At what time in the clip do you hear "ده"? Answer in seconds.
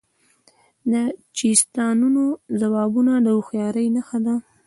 4.25-4.35